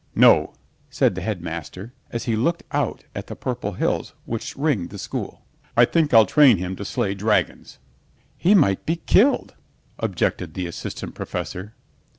"No," 0.15 0.53
said 0.89 1.13
the 1.13 1.21
Headmaster, 1.21 1.93
as 2.09 2.23
he 2.23 2.35
looked 2.35 2.63
out 2.71 3.03
at 3.13 3.27
the 3.27 3.35
purple 3.35 3.73
hills 3.73 4.15
which 4.25 4.57
ringed 4.57 4.89
the 4.89 4.97
school, 4.97 5.45
"I 5.77 5.85
think 5.85 6.11
I'll 6.11 6.25
train 6.25 6.57
him 6.57 6.75
to 6.77 6.85
slay 6.85 7.13
dragons." 7.13 7.77
"He 8.35 8.55
might 8.55 8.83
be 8.87 8.95
killed," 8.95 9.53
objected 9.99 10.55
the 10.55 10.65
Assistant 10.65 11.13
Professor. 11.13 11.75